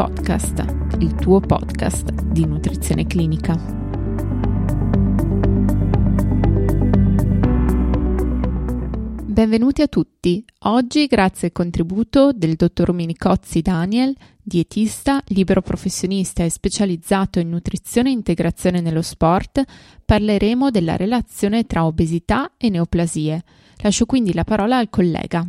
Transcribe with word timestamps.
Podcast, 0.00 0.64
il 1.00 1.14
tuo 1.14 1.40
podcast 1.40 2.10
di 2.22 2.46
nutrizione 2.46 3.06
clinica. 3.06 3.54
Benvenuti 9.26 9.82
a 9.82 9.88
tutti. 9.88 10.42
Oggi, 10.60 11.04
grazie 11.04 11.48
al 11.48 11.52
contributo 11.52 12.32
del 12.32 12.54
dottor 12.54 12.94
Minicozzi 12.94 13.60
Daniel, 13.60 14.16
dietista, 14.42 15.22
libero 15.26 15.60
professionista 15.60 16.44
e 16.44 16.48
specializzato 16.48 17.38
in 17.38 17.50
nutrizione 17.50 18.08
e 18.08 18.12
integrazione 18.12 18.80
nello 18.80 19.02
sport, 19.02 19.62
parleremo 20.02 20.70
della 20.70 20.96
relazione 20.96 21.66
tra 21.66 21.84
obesità 21.84 22.52
e 22.56 22.70
neoplasie. 22.70 23.42
Lascio 23.82 24.06
quindi 24.06 24.32
la 24.32 24.44
parola 24.44 24.78
al 24.78 24.88
collega. 24.88 25.46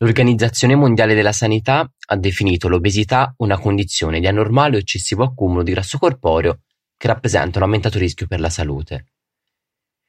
L'Organizzazione 0.00 0.76
Mondiale 0.76 1.12
della 1.12 1.32
Sanità 1.32 1.92
ha 2.06 2.16
definito 2.16 2.68
l'obesità 2.68 3.34
una 3.38 3.58
condizione 3.58 4.20
di 4.20 4.28
anormale 4.28 4.76
o 4.76 4.78
eccessivo 4.78 5.24
accumulo 5.24 5.64
di 5.64 5.72
grasso 5.72 5.98
corporeo 5.98 6.60
che 6.96 7.08
rappresenta 7.08 7.58
un 7.58 7.64
aumentato 7.64 7.98
rischio 7.98 8.28
per 8.28 8.38
la 8.38 8.48
salute. 8.48 9.06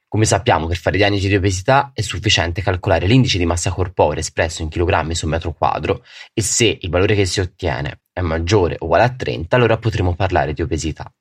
Come 0.06 0.26
sappiamo, 0.26 0.68
per 0.68 0.76
fare 0.76 0.96
diagnosi 0.96 1.26
di 1.26 1.34
obesità 1.34 1.90
è 1.92 2.02
sufficiente 2.02 2.62
calcolare 2.62 3.08
l'indice 3.08 3.36
di 3.36 3.46
massa 3.46 3.72
corporea 3.72 4.20
espresso 4.20 4.62
in 4.62 4.68
chilogrammi 4.68 5.16
su 5.16 5.26
metro 5.26 5.54
quadro 5.54 6.04
e 6.32 6.40
se 6.40 6.78
il 6.80 6.88
valore 6.88 7.16
che 7.16 7.26
si 7.26 7.40
ottiene 7.40 8.02
è 8.12 8.20
maggiore 8.20 8.76
o 8.78 8.84
uguale 8.84 9.02
a 9.02 9.12
30, 9.12 9.56
allora 9.56 9.76
potremo 9.76 10.14
parlare 10.14 10.52
di 10.52 10.62
obesità. 10.62 11.12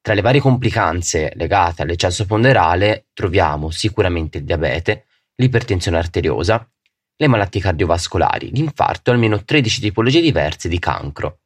Tra 0.00 0.14
le 0.14 0.22
varie 0.22 0.40
complicanze 0.40 1.32
legate 1.34 1.82
all'eccesso 1.82 2.24
ponderale 2.24 3.08
troviamo 3.12 3.68
sicuramente 3.68 4.38
il 4.38 4.44
diabete, 4.44 5.04
l'ipertensione 5.34 5.98
arteriosa, 5.98 6.66
le 7.20 7.28
malattie 7.28 7.60
cardiovascolari, 7.60 8.50
l'infarto 8.52 9.10
e 9.10 9.12
almeno 9.12 9.44
13 9.44 9.80
tipologie 9.82 10.22
diverse 10.22 10.70
di 10.70 10.78
cancro. 10.78 11.40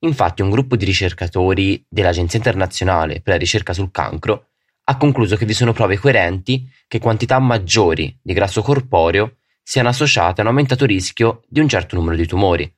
Infatti 0.00 0.42
un 0.42 0.50
gruppo 0.50 0.74
di 0.74 0.84
ricercatori 0.84 1.84
dell'Agenzia 1.88 2.38
internazionale 2.38 3.20
per 3.20 3.34
la 3.34 3.38
ricerca 3.38 3.72
sul 3.72 3.92
cancro 3.92 4.48
ha 4.88 4.96
concluso 4.96 5.36
che 5.36 5.46
vi 5.46 5.54
sono 5.54 5.72
prove 5.72 5.96
coerenti 5.96 6.68
che 6.88 6.98
quantità 6.98 7.38
maggiori 7.38 8.18
di 8.20 8.32
grasso 8.32 8.62
corporeo 8.62 9.36
siano 9.62 9.88
associate 9.88 10.40
a 10.40 10.44
un 10.44 10.50
aumentato 10.50 10.84
rischio 10.84 11.42
di 11.48 11.60
un 11.60 11.68
certo 11.68 11.94
numero 11.94 12.16
di 12.16 12.26
tumori, 12.26 12.72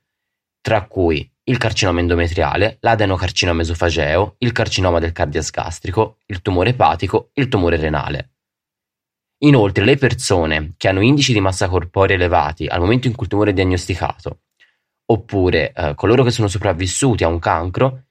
tra 0.61 0.85
cui 0.85 1.27
il 1.45 1.57
carcinoma 1.57 1.99
endometriale, 1.99 2.77
l'adenocarcinoma 2.81 3.61
esofageo, 3.61 4.35
il 4.39 4.51
carcinoma 4.51 4.99
del 4.99 5.13
cardias 5.13 5.49
gastrico, 5.49 6.17
il 6.27 6.43
tumore 6.43 6.69
epatico 6.69 7.31
il 7.33 7.47
tumore 7.47 7.77
renale. 7.77 8.28
Inoltre 9.41 9.85
le 9.85 9.95
persone 9.95 10.73
che 10.75 10.89
hanno 10.89 11.01
indici 11.01 11.31
di 11.31 11.39
massa 11.39 11.69
corporea 11.69 12.15
elevati 12.15 12.65
al 12.65 12.81
momento 12.81 13.07
in 13.07 13.13
cui 13.13 13.23
il 13.23 13.29
tumore 13.29 13.51
è 13.51 13.53
diagnosticato, 13.53 14.41
oppure 15.05 15.71
eh, 15.71 15.95
coloro 15.95 16.23
che 16.23 16.31
sono 16.31 16.47
sopravvissuti 16.47 17.23
a 17.23 17.29
un 17.29 17.39
cancro, 17.39 18.03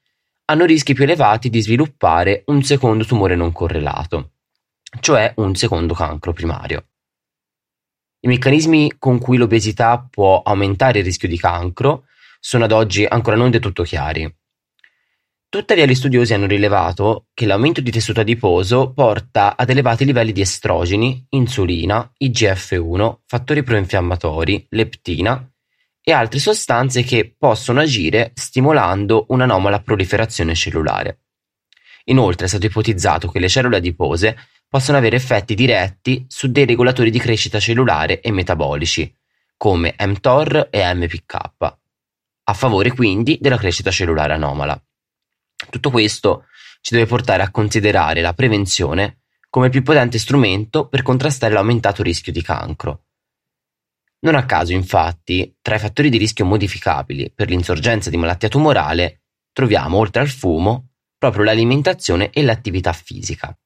hanno 0.47 0.65
rischi 0.65 0.95
più 0.95 1.05
elevati 1.05 1.51
di 1.51 1.61
sviluppare 1.61 2.45
un 2.47 2.63
secondo 2.63 3.05
tumore 3.05 3.37
non 3.37 3.53
correlato, 3.53 4.31
cioè 5.01 5.33
un 5.37 5.55
secondo 5.55 5.93
cancro 5.93 6.33
primario. 6.33 6.87
I 8.21 8.29
meccanismi 8.29 8.95
con 8.99 9.19
cui 9.19 9.37
l'obesità 9.37 10.05
può 10.11 10.41
aumentare 10.43 11.01
il 11.01 11.05
rischio 11.05 11.29
di 11.29 11.39
cancro 11.39 12.07
sono 12.41 12.65
ad 12.65 12.73
oggi 12.73 13.05
ancora 13.05 13.37
non 13.37 13.51
del 13.51 13.61
tutto 13.61 13.83
chiari. 13.83 14.38
Tuttavia 15.51 15.87
gli 15.87 15.95
studiosi 15.95 16.35
hanno 16.35 16.45
rilevato 16.45 17.29
che 17.33 17.47
l'aumento 17.47 17.81
di 17.81 17.91
tessuto 17.91 18.21
adiposo 18.21 18.93
porta 18.93 19.57
ad 19.57 19.71
elevati 19.71 20.05
livelli 20.05 20.33
di 20.33 20.43
estrogeni, 20.43 21.25
insulina, 21.31 22.13
IGF-1, 22.19 23.21
fattori 23.25 23.63
proinfiammatori, 23.63 24.67
leptina 24.69 25.51
e 26.03 26.13
altre 26.13 26.39
sostanze 26.39 27.03
che 27.03 27.35
possono 27.39 27.81
agire 27.81 28.33
stimolando 28.35 29.25
un'anomala 29.29 29.81
proliferazione 29.81 30.55
cellulare. 30.55 31.21
Inoltre 32.05 32.45
è 32.45 32.49
stato 32.49 32.67
ipotizzato 32.67 33.29
che 33.29 33.39
le 33.39 33.49
cellule 33.49 33.79
adipose 33.79 34.37
possono 34.69 34.99
avere 34.99 35.17
effetti 35.17 35.55
diretti 35.55 36.27
su 36.29 36.51
dei 36.53 36.67
regolatori 36.67 37.11
di 37.11 37.19
crescita 37.19 37.59
cellulare 37.59 38.21
e 38.21 38.31
metabolici, 38.33 39.11
come 39.57 39.95
mTOR 39.99 40.69
e 40.71 40.93
MPK, 40.93 41.37
a 42.45 42.53
favore 42.53 42.93
quindi 42.93 43.39
della 43.41 43.57
crescita 43.57 43.91
cellulare 43.91 44.35
anomala. 44.35 44.79
Tutto 45.71 45.91
questo 45.91 46.47
ci 46.81 46.95
deve 46.95 47.07
portare 47.07 47.43
a 47.43 47.51
considerare 47.51 48.21
la 48.21 48.33
prevenzione 48.33 49.23
come 49.51 49.67
il 49.67 49.73
più 49.73 49.83
potente 49.83 50.19
strumento 50.19 50.89
per 50.89 51.03
contrastare 51.03 51.55
l'aumentato 51.55 52.03
rischio 52.03 52.33
di 52.33 52.43
cancro. 52.43 53.05
Non 54.21 54.35
a 54.35 54.45
caso, 54.45 54.73
infatti, 54.73 55.57
tra 55.61 55.77
i 55.77 55.79
fattori 55.79 56.11
di 56.11 56.19
rischio 56.19 56.45
modificabili 56.45 57.33
per 57.35 57.49
l'insorgenza 57.49 58.11
di 58.11 58.17
malattia 58.17 58.49
tumorale 58.49 59.23
troviamo, 59.53 59.99
oltre 59.99 60.23
al 60.23 60.29
fumo, 60.29 60.91
proprio 61.17 61.45
l'alimentazione 61.45 62.31
e 62.31 62.43
l'attività 62.43 62.93
fisica. 62.93 63.57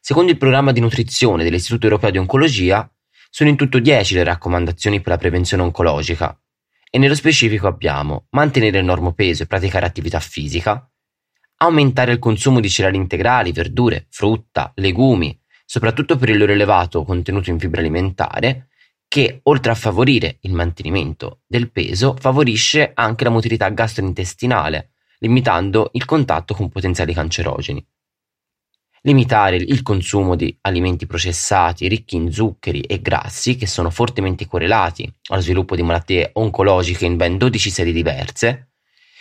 Secondo 0.00 0.30
il 0.30 0.38
programma 0.38 0.72
di 0.72 0.80
nutrizione 0.80 1.44
dell'Istituto 1.44 1.86
Europeo 1.86 2.10
di 2.10 2.18
Oncologia, 2.18 2.90
sono 3.30 3.48
in 3.48 3.56
tutto 3.56 3.78
10 3.78 4.14
le 4.14 4.24
raccomandazioni 4.24 5.00
per 5.00 5.12
la 5.12 5.18
prevenzione 5.18 5.62
oncologica, 5.62 6.38
e 6.94 6.98
nello 6.98 7.16
specifico 7.16 7.66
abbiamo 7.66 8.26
mantenere 8.30 8.78
il 8.78 8.84
normopeso 8.84 9.42
e 9.42 9.46
praticare 9.46 9.84
attività 9.84 10.20
fisica, 10.20 10.88
aumentare 11.56 12.12
il 12.12 12.20
consumo 12.20 12.60
di 12.60 12.70
cereali 12.70 12.96
integrali, 12.96 13.50
verdure, 13.50 14.06
frutta, 14.10 14.70
legumi, 14.76 15.36
soprattutto 15.64 16.16
per 16.16 16.28
il 16.28 16.38
loro 16.38 16.52
elevato 16.52 17.02
contenuto 17.02 17.50
in 17.50 17.58
fibra 17.58 17.80
alimentare, 17.80 18.68
che 19.08 19.40
oltre 19.42 19.72
a 19.72 19.74
favorire 19.74 20.38
il 20.42 20.52
mantenimento 20.52 21.40
del 21.48 21.72
peso, 21.72 22.14
favorisce 22.16 22.92
anche 22.94 23.24
la 23.24 23.30
motilità 23.30 23.68
gastrointestinale, 23.70 24.92
limitando 25.18 25.90
il 25.94 26.04
contatto 26.04 26.54
con 26.54 26.68
potenziali 26.68 27.12
cancerogeni. 27.12 27.84
Limitare 29.06 29.56
il 29.56 29.82
consumo 29.82 30.34
di 30.34 30.56
alimenti 30.62 31.06
processati 31.06 31.88
ricchi 31.88 32.16
in 32.16 32.32
zuccheri 32.32 32.80
e 32.80 33.02
grassi, 33.02 33.54
che 33.54 33.66
sono 33.66 33.90
fortemente 33.90 34.46
correlati 34.46 35.12
allo 35.28 35.42
sviluppo 35.42 35.76
di 35.76 35.82
malattie 35.82 36.30
oncologiche 36.32 37.04
in 37.04 37.18
ben 37.18 37.36
12 37.36 37.68
serie 37.68 37.92
diverse. 37.92 38.70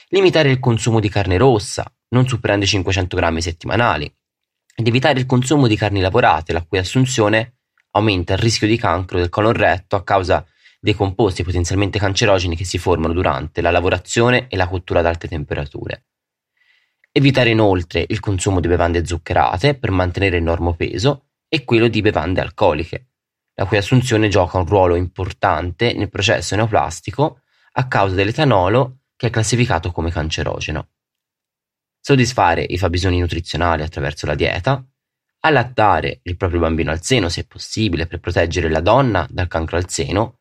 Limitare 0.08 0.50
il 0.50 0.62
consumo 0.62 1.02
di 1.02 1.10
carne 1.10 1.36
rossa, 1.36 1.84
non 2.12 2.26
superando 2.26 2.64
i 2.64 2.68
500 2.70 3.18
grammi 3.18 3.42
settimanali. 3.42 4.10
Ed 4.74 4.88
evitare 4.88 5.20
il 5.20 5.26
consumo 5.26 5.68
di 5.68 5.76
carni 5.76 6.00
lavorate, 6.00 6.54
la 6.54 6.64
cui 6.64 6.78
assunzione 6.78 7.56
aumenta 7.92 8.36
il 8.36 8.40
rischio 8.40 8.68
di 8.68 8.78
cancro 8.78 9.18
del 9.18 9.28
colon 9.28 9.52
retto 9.52 9.98
a 9.98 10.04
causa 10.06 10.46
dei 10.80 10.94
composti 10.94 11.44
potenzialmente 11.44 12.00
cancerogeni 12.00 12.56
che 12.56 12.64
si 12.64 12.78
formano 12.78 13.12
durante 13.12 13.60
la 13.60 13.70
lavorazione 13.70 14.48
e 14.48 14.56
la 14.56 14.70
cottura 14.70 15.02
ad 15.02 15.08
alte 15.08 15.28
temperature. 15.28 16.06
Evitare 17.16 17.52
inoltre 17.52 18.04
il 18.08 18.20
consumo 18.20 18.60
di 18.60 18.68
bevande 18.68 19.06
zuccherate 19.06 19.76
per 19.76 19.92
mantenere 19.92 20.38
il 20.38 20.44
normopeso 20.44 21.28
e 21.48 21.64
quello 21.64 21.88
di 21.88 22.02
bevande 22.02 22.42
alcoliche, 22.42 23.10
la 23.54 23.68
cui 23.68 23.78
assunzione 23.78 24.30
gioca 24.30 24.58
un 24.58 24.66
ruolo 24.66 24.96
importante 24.96 25.94
nel 25.94 26.10
processo 26.10 26.56
neoplastico 26.56 27.42
a 27.74 27.88
causa 27.88 28.16
dell'etanolo 28.16 29.02
che 29.16 29.28
è 29.28 29.30
classificato 29.30 29.92
come 29.92 30.10
cancerogeno. 30.10 30.88
Soddisfare 32.00 32.66
i 32.68 32.80
fabbisogni 32.80 33.20
nutrizionali 33.20 33.84
attraverso 33.84 34.26
la 34.26 34.34
dieta, 34.34 34.84
allattare 35.42 36.22
il 36.24 36.36
proprio 36.36 36.62
bambino 36.62 36.90
al 36.90 37.04
seno 37.04 37.30
se 37.30 37.46
possibile 37.46 38.08
per 38.08 38.22
proteggere 38.22 38.70
la 38.70 38.82
donna 38.82 39.28
dal 39.30 39.48
cancro 39.48 39.78
al 39.78 39.88
seno 39.88 40.40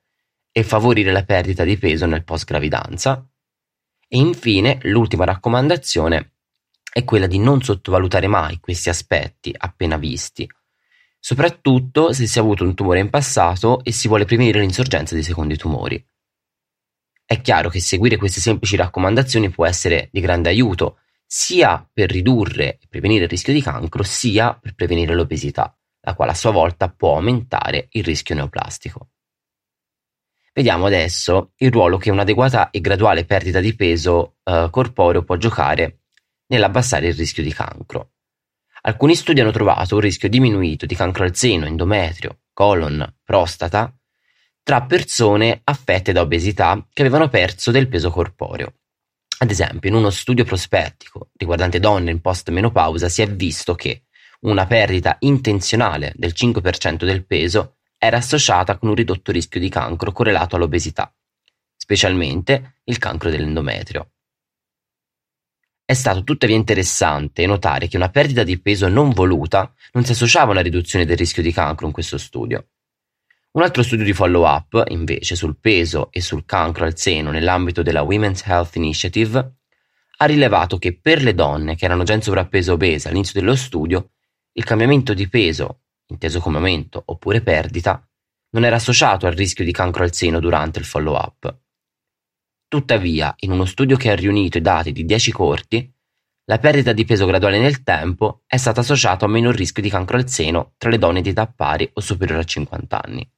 e 0.50 0.62
favorire 0.62 1.12
la 1.12 1.24
perdita 1.24 1.64
di 1.64 1.76
peso 1.76 2.06
nel 2.06 2.24
post 2.24 2.46
gravidanza. 2.46 3.28
E 4.08 4.16
infine 4.16 4.78
l'ultima 4.84 5.26
raccomandazione 5.26 6.31
è 6.92 7.04
quella 7.04 7.26
di 7.26 7.38
non 7.38 7.62
sottovalutare 7.62 8.26
mai 8.26 8.60
questi 8.60 8.90
aspetti 8.90 9.54
appena 9.56 9.96
visti, 9.96 10.46
soprattutto 11.18 12.12
se 12.12 12.26
si 12.26 12.36
è 12.36 12.40
avuto 12.42 12.64
un 12.64 12.74
tumore 12.74 13.00
in 13.00 13.08
passato 13.08 13.82
e 13.82 13.92
si 13.92 14.08
vuole 14.08 14.26
prevenire 14.26 14.60
l'insorgenza 14.60 15.14
di 15.14 15.22
secondi 15.22 15.56
tumori. 15.56 16.04
È 17.24 17.40
chiaro 17.40 17.70
che 17.70 17.80
seguire 17.80 18.18
queste 18.18 18.40
semplici 18.40 18.76
raccomandazioni 18.76 19.48
può 19.48 19.64
essere 19.64 20.10
di 20.12 20.20
grande 20.20 20.50
aiuto, 20.50 20.98
sia 21.24 21.88
per 21.90 22.10
ridurre 22.10 22.76
e 22.78 22.86
prevenire 22.90 23.24
il 23.24 23.30
rischio 23.30 23.54
di 23.54 23.62
cancro, 23.62 24.02
sia 24.02 24.52
per 24.52 24.74
prevenire 24.74 25.14
l'obesità, 25.14 25.74
la 26.00 26.14
quale 26.14 26.32
a 26.32 26.34
sua 26.34 26.50
volta 26.50 26.90
può 26.90 27.14
aumentare 27.14 27.86
il 27.92 28.04
rischio 28.04 28.34
neoplastico. 28.34 29.08
Vediamo 30.52 30.84
adesso 30.84 31.52
il 31.56 31.72
ruolo 31.72 31.96
che 31.96 32.10
un'adeguata 32.10 32.68
e 32.68 32.82
graduale 32.82 33.24
perdita 33.24 33.60
di 33.60 33.74
peso 33.74 34.36
eh, 34.44 34.68
corporeo 34.70 35.22
può 35.22 35.36
giocare 35.36 36.01
nell'abbassare 36.52 37.08
il 37.08 37.14
rischio 37.14 37.42
di 37.42 37.52
cancro. 37.52 38.12
Alcuni 38.82 39.14
studi 39.14 39.40
hanno 39.40 39.52
trovato 39.52 39.94
un 39.94 40.00
rischio 40.00 40.28
diminuito 40.28 40.86
di 40.86 40.94
cancro 40.94 41.24
al 41.24 41.34
seno, 41.34 41.66
endometrio, 41.66 42.40
colon, 42.52 43.16
prostata 43.24 43.94
tra 44.64 44.82
persone 44.82 45.60
affette 45.64 46.12
da 46.12 46.20
obesità 46.20 46.86
che 46.92 47.02
avevano 47.02 47.28
perso 47.28 47.70
del 47.70 47.88
peso 47.88 48.10
corporeo. 48.10 48.74
Ad 49.38 49.50
esempio, 49.50 49.88
in 49.88 49.96
uno 49.96 50.10
studio 50.10 50.44
prospettico 50.44 51.30
riguardante 51.36 51.80
donne 51.80 52.12
in 52.12 52.20
post-menopausa 52.20 53.08
si 53.08 53.22
è 53.22 53.28
visto 53.28 53.74
che 53.74 54.04
una 54.42 54.66
perdita 54.66 55.16
intenzionale 55.20 56.12
del 56.14 56.32
5% 56.34 57.04
del 57.04 57.24
peso 57.24 57.76
era 57.98 58.18
associata 58.18 58.76
con 58.78 58.90
un 58.90 58.94
ridotto 58.94 59.32
rischio 59.32 59.58
di 59.58 59.68
cancro 59.68 60.12
correlato 60.12 60.56
all'obesità, 60.56 61.12
specialmente 61.76 62.80
il 62.84 62.98
cancro 62.98 63.30
dell'endometrio. 63.30 64.10
È 65.92 65.94
stato 65.94 66.24
tuttavia 66.24 66.56
interessante 66.56 67.44
notare 67.44 67.86
che 67.86 67.98
una 67.98 68.08
perdita 68.08 68.44
di 68.44 68.58
peso 68.58 68.88
non 68.88 69.10
voluta 69.10 69.70
non 69.92 70.06
si 70.06 70.12
associava 70.12 70.48
a 70.48 70.52
una 70.52 70.62
riduzione 70.62 71.04
del 71.04 71.18
rischio 71.18 71.42
di 71.42 71.52
cancro 71.52 71.84
in 71.84 71.92
questo 71.92 72.16
studio. 72.16 72.68
Un 73.50 73.62
altro 73.62 73.82
studio 73.82 74.02
di 74.02 74.14
follow-up, 74.14 74.84
invece, 74.88 75.36
sul 75.36 75.58
peso 75.60 76.10
e 76.10 76.22
sul 76.22 76.46
cancro 76.46 76.86
al 76.86 76.96
seno 76.96 77.30
nell'ambito 77.30 77.82
della 77.82 78.00
Women's 78.00 78.42
Health 78.46 78.76
Initiative, 78.76 79.56
ha 80.16 80.24
rilevato 80.24 80.78
che 80.78 80.98
per 80.98 81.22
le 81.22 81.34
donne 81.34 81.76
che 81.76 81.84
erano 81.84 82.04
già 82.04 82.14
in 82.14 82.22
sovrappeso 82.22 82.72
obese 82.72 83.08
all'inizio 83.08 83.38
dello 83.38 83.54
studio, 83.54 84.12
il 84.52 84.64
cambiamento 84.64 85.12
di 85.12 85.28
peso, 85.28 85.82
inteso 86.06 86.40
come 86.40 86.56
aumento 86.56 87.02
oppure 87.04 87.42
perdita, 87.42 88.02
non 88.52 88.64
era 88.64 88.76
associato 88.76 89.26
al 89.26 89.34
rischio 89.34 89.62
di 89.62 89.72
cancro 89.72 90.04
al 90.04 90.14
seno 90.14 90.40
durante 90.40 90.78
il 90.78 90.86
follow-up. 90.86 91.61
Tuttavia, 92.72 93.34
in 93.40 93.50
uno 93.50 93.66
studio 93.66 93.98
che 93.98 94.10
ha 94.10 94.14
riunito 94.14 94.56
i 94.56 94.62
dati 94.62 94.92
di 94.92 95.04
10 95.04 95.30
corti, 95.30 95.92
la 96.46 96.56
perdita 96.56 96.94
di 96.94 97.04
peso 97.04 97.26
graduale 97.26 97.60
nel 97.60 97.82
tempo 97.82 98.44
è 98.46 98.56
stata 98.56 98.80
associata 98.80 99.26
a 99.26 99.28
minor 99.28 99.54
rischio 99.54 99.82
di 99.82 99.90
cancro 99.90 100.16
al 100.16 100.26
seno 100.26 100.72
tra 100.78 100.88
le 100.88 100.96
donne 100.96 101.20
di 101.20 101.28
età 101.28 101.46
pari 101.46 101.90
o 101.92 102.00
superiore 102.00 102.40
a 102.40 102.44
50 102.46 103.02
anni. 103.04 103.30